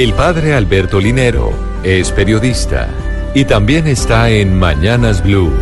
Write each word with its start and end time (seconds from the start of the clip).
El 0.00 0.14
padre 0.14 0.54
Alberto 0.54 0.98
Linero 0.98 1.52
es 1.82 2.10
periodista 2.10 2.88
y 3.34 3.44
también 3.44 3.86
está 3.86 4.30
en 4.30 4.58
Mañanas 4.58 5.22
Blue. 5.22 5.52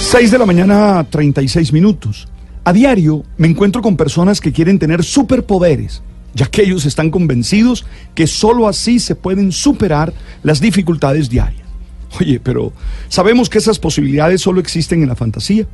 6 0.00 0.30
de 0.30 0.38
la 0.38 0.46
mañana, 0.46 1.04
36 1.10 1.72
minutos. 1.72 2.28
A 2.62 2.72
diario 2.72 3.24
me 3.38 3.48
encuentro 3.48 3.82
con 3.82 3.96
personas 3.96 4.40
que 4.40 4.52
quieren 4.52 4.78
tener 4.78 5.02
superpoderes, 5.02 6.00
ya 6.32 6.46
que 6.46 6.62
ellos 6.62 6.86
están 6.86 7.10
convencidos 7.10 7.84
que 8.14 8.28
sólo 8.28 8.68
así 8.68 9.00
se 9.00 9.16
pueden 9.16 9.50
superar 9.50 10.12
las 10.44 10.60
dificultades 10.60 11.28
diarias. 11.28 11.66
Oye, 12.20 12.38
pero 12.38 12.72
sabemos 13.08 13.50
que 13.50 13.58
esas 13.58 13.80
posibilidades 13.80 14.40
solo 14.40 14.60
existen 14.60 15.02
en 15.02 15.08
la 15.08 15.16
fantasía, 15.16 15.66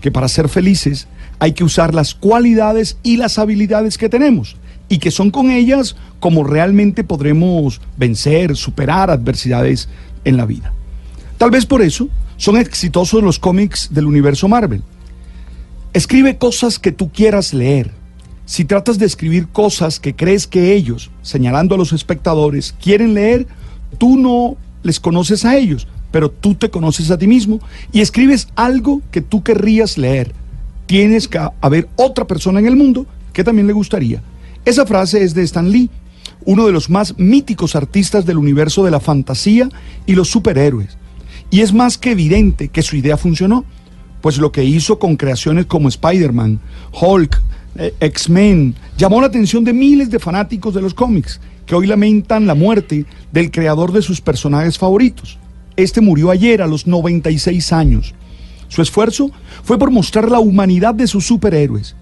que 0.00 0.10
para 0.10 0.28
ser 0.28 0.48
felices 0.48 1.06
hay 1.38 1.52
que 1.52 1.64
usar 1.64 1.94
las 1.94 2.14
cualidades 2.14 2.96
y 3.02 3.18
las 3.18 3.38
habilidades 3.38 3.98
que 3.98 4.08
tenemos 4.08 4.56
y 4.90 4.98
que 4.98 5.10
son 5.10 5.30
con 5.30 5.50
ellas 5.50 5.96
como 6.18 6.44
realmente 6.44 7.04
podremos 7.04 7.80
vencer, 7.96 8.56
superar 8.56 9.08
adversidades 9.08 9.88
en 10.24 10.36
la 10.36 10.44
vida. 10.44 10.74
Tal 11.38 11.50
vez 11.50 11.64
por 11.64 11.80
eso 11.80 12.08
son 12.36 12.58
exitosos 12.58 13.22
los 13.22 13.38
cómics 13.38 13.88
del 13.92 14.04
universo 14.04 14.48
Marvel. 14.48 14.82
Escribe 15.94 16.36
cosas 16.36 16.78
que 16.78 16.92
tú 16.92 17.10
quieras 17.10 17.54
leer. 17.54 17.92
Si 18.44 18.64
tratas 18.64 18.98
de 18.98 19.06
escribir 19.06 19.46
cosas 19.46 20.00
que 20.00 20.16
crees 20.16 20.48
que 20.48 20.74
ellos, 20.74 21.10
señalando 21.22 21.76
a 21.76 21.78
los 21.78 21.92
espectadores, 21.92 22.74
quieren 22.82 23.14
leer, 23.14 23.46
tú 23.96 24.18
no 24.18 24.56
les 24.82 24.98
conoces 24.98 25.44
a 25.44 25.56
ellos, 25.56 25.86
pero 26.10 26.32
tú 26.32 26.56
te 26.56 26.68
conoces 26.68 27.12
a 27.12 27.18
ti 27.18 27.28
mismo 27.28 27.60
y 27.92 28.00
escribes 28.00 28.48
algo 28.56 29.02
que 29.12 29.20
tú 29.20 29.44
querrías 29.44 29.96
leer. 29.96 30.34
Tienes 30.86 31.28
que 31.28 31.38
haber 31.60 31.88
otra 31.94 32.26
persona 32.26 32.58
en 32.58 32.66
el 32.66 32.74
mundo 32.74 33.06
que 33.32 33.44
también 33.44 33.68
le 33.68 33.72
gustaría. 33.72 34.20
Esa 34.64 34.84
frase 34.84 35.24
es 35.24 35.32
de 35.34 35.42
Stan 35.42 35.70
Lee, 35.70 35.88
uno 36.44 36.66
de 36.66 36.72
los 36.72 36.90
más 36.90 37.18
míticos 37.18 37.74
artistas 37.76 38.26
del 38.26 38.36
universo 38.36 38.84
de 38.84 38.90
la 38.90 39.00
fantasía 39.00 39.70
y 40.04 40.14
los 40.14 40.28
superhéroes. 40.28 40.98
Y 41.50 41.60
es 41.60 41.72
más 41.72 41.96
que 41.96 42.12
evidente 42.12 42.68
que 42.68 42.82
su 42.82 42.96
idea 42.96 43.16
funcionó, 43.16 43.64
pues 44.20 44.36
lo 44.36 44.52
que 44.52 44.64
hizo 44.64 44.98
con 44.98 45.16
creaciones 45.16 45.64
como 45.64 45.88
Spider-Man, 45.88 46.60
Hulk, 46.92 47.40
eh, 47.76 47.94
X-Men, 48.00 48.74
llamó 48.98 49.22
la 49.22 49.28
atención 49.28 49.64
de 49.64 49.72
miles 49.72 50.10
de 50.10 50.18
fanáticos 50.18 50.74
de 50.74 50.82
los 50.82 50.92
cómics, 50.92 51.40
que 51.64 51.74
hoy 51.74 51.86
lamentan 51.86 52.46
la 52.46 52.54
muerte 52.54 53.06
del 53.32 53.50
creador 53.50 53.92
de 53.92 54.02
sus 54.02 54.20
personajes 54.20 54.76
favoritos. 54.76 55.38
Este 55.76 56.02
murió 56.02 56.30
ayer 56.30 56.60
a 56.60 56.66
los 56.66 56.86
96 56.86 57.72
años. 57.72 58.14
Su 58.68 58.82
esfuerzo 58.82 59.30
fue 59.64 59.78
por 59.78 59.90
mostrar 59.90 60.30
la 60.30 60.38
humanidad 60.38 60.94
de 60.94 61.06
sus 61.06 61.26
superhéroes 61.26 61.96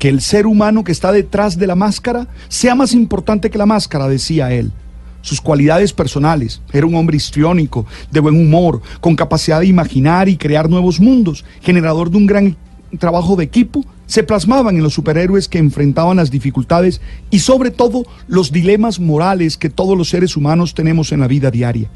que 0.00 0.08
el 0.08 0.22
ser 0.22 0.46
humano 0.46 0.82
que 0.82 0.92
está 0.92 1.12
detrás 1.12 1.58
de 1.58 1.66
la 1.66 1.76
máscara 1.76 2.26
sea 2.48 2.74
más 2.74 2.94
importante 2.94 3.50
que 3.50 3.58
la 3.58 3.66
máscara, 3.66 4.08
decía 4.08 4.50
él. 4.50 4.72
Sus 5.20 5.42
cualidades 5.42 5.92
personales, 5.92 6.62
era 6.72 6.86
un 6.86 6.94
hombre 6.94 7.18
histriónico, 7.18 7.84
de 8.10 8.20
buen 8.20 8.34
humor, 8.34 8.80
con 9.02 9.14
capacidad 9.14 9.60
de 9.60 9.66
imaginar 9.66 10.30
y 10.30 10.38
crear 10.38 10.70
nuevos 10.70 11.00
mundos, 11.00 11.44
generador 11.60 12.10
de 12.10 12.16
un 12.16 12.26
gran 12.26 12.56
trabajo 12.98 13.36
de 13.36 13.44
equipo, 13.44 13.84
se 14.06 14.22
plasmaban 14.22 14.74
en 14.76 14.82
los 14.82 14.94
superhéroes 14.94 15.48
que 15.48 15.58
enfrentaban 15.58 16.16
las 16.16 16.30
dificultades 16.30 17.02
y 17.30 17.40
sobre 17.40 17.70
todo 17.70 18.06
los 18.26 18.50
dilemas 18.50 18.98
morales 19.00 19.58
que 19.58 19.68
todos 19.68 19.98
los 19.98 20.08
seres 20.08 20.34
humanos 20.34 20.72
tenemos 20.72 21.12
en 21.12 21.20
la 21.20 21.28
vida 21.28 21.50
diaria. 21.50 21.90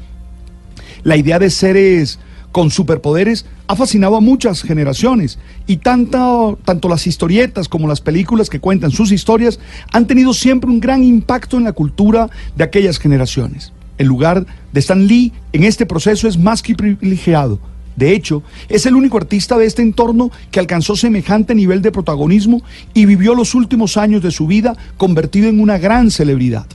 La 1.03 1.17
idea 1.17 1.39
de 1.39 1.49
seres 1.49 2.19
con 2.55 2.71
superpoderes 2.71 3.45
ha 3.67 3.75
fascinado 3.75 4.15
a 4.15 4.21
muchas 4.21 4.61
generaciones 4.61 5.39
y 5.67 5.75
tanto, 5.75 6.57
tanto 6.63 6.87
las 6.87 7.05
historietas 7.05 7.67
como 7.67 7.85
las 7.85 7.99
películas 7.99 8.49
que 8.49 8.61
cuentan 8.61 8.91
sus 8.91 9.11
historias 9.11 9.59
han 9.91 10.07
tenido 10.07 10.33
siempre 10.33 10.69
un 10.69 10.79
gran 10.79 11.03
impacto 11.03 11.57
en 11.57 11.65
la 11.65 11.73
cultura 11.73 12.29
de 12.55 12.63
aquellas 12.63 12.97
generaciones. 12.97 13.73
El 13.97 14.07
lugar 14.07 14.45
de 14.71 14.79
Stan 14.79 15.05
Lee 15.05 15.33
en 15.51 15.65
este 15.65 15.85
proceso 15.85 16.29
es 16.29 16.37
más 16.37 16.61
que 16.61 16.75
privilegiado. 16.75 17.59
De 17.97 18.13
hecho, 18.13 18.41
es 18.69 18.85
el 18.85 18.95
único 18.95 19.17
artista 19.17 19.57
de 19.57 19.65
este 19.65 19.81
entorno 19.81 20.31
que 20.49 20.61
alcanzó 20.61 20.95
semejante 20.95 21.55
nivel 21.55 21.81
de 21.81 21.91
protagonismo 21.91 22.63
y 22.93 23.05
vivió 23.05 23.35
los 23.35 23.53
últimos 23.53 23.97
años 23.97 24.23
de 24.23 24.31
su 24.31 24.47
vida 24.47 24.77
convertido 24.95 25.49
en 25.49 25.59
una 25.59 25.77
gran 25.77 26.09
celebridad. 26.09 26.67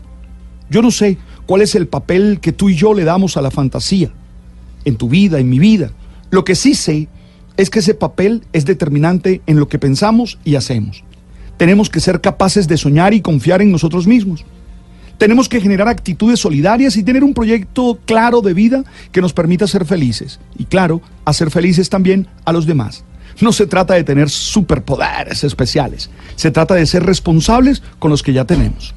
Yo 0.69 0.83
no 0.83 0.91
sé 0.91 1.17
cuál 1.47 1.63
es 1.63 1.75
el 1.75 1.89
papel 1.89 2.39
que 2.43 2.53
tú 2.53 2.69
y 2.69 2.75
yo 2.75 2.93
le 2.93 3.05
damos 3.05 3.39
a 3.39 3.41
la 3.41 3.51
fantasía 3.51 4.11
en 4.85 4.97
tu 4.97 5.09
vida, 5.09 5.39
en 5.39 5.49
mi 5.49 5.59
vida. 5.59 5.91
Lo 6.31 6.45
que 6.45 6.55
sí 6.55 6.75
sé 6.75 7.09
es 7.57 7.71
que 7.71 7.81
ese 7.81 7.95
papel 7.95 8.45
es 8.53 8.65
determinante 8.65 9.43
en 9.47 9.59
lo 9.59 9.69
que 9.69 9.79
pensamos 9.79 10.39
y 10.45 10.55
hacemos. 10.55 11.05
Tenemos 11.57 11.91
que 11.91 12.01
ser 12.01 12.21
capaces 12.21 12.69
de 12.69 12.79
soñar 12.79 13.13
y 13.13 13.21
confiar 13.21 13.61
en 13.61 13.71
nosotros 13.71 14.07
mismos. 14.07 14.45
Tenemos 15.19 15.51
que 15.51 15.61
generar 15.61 15.89
actitudes 15.89 16.41
solidarias 16.41 16.97
y 16.97 17.03
tener 17.03 17.23
un 17.23 17.35
proyecto 17.35 17.99
claro 18.07 18.41
de 18.41 18.55
vida 18.55 18.85
que 19.13 19.21
nos 19.21 19.35
permita 19.35 19.67
ser 19.67 19.85
felices. 19.85 20.41
Y 20.57 20.65
claro, 20.65 21.03
hacer 21.27 21.51
felices 21.51 21.91
también 21.91 22.27
a 22.47 22.53
los 22.53 22.65
demás. 22.65 23.05
No 23.43 23.53
se 23.53 23.67
trata 23.67 23.95
de 23.95 24.05
tener 24.05 24.31
superpoderes 24.31 25.45
especiales, 25.45 26.11
se 26.37 26.51
trata 26.51 26.75
de 26.75 26.87
ser 26.87 27.05
responsables 27.05 27.83
con 27.99 28.11
los 28.11 28.23
que 28.23 28.33
ya 28.33 28.47
tenemos. 28.47 28.95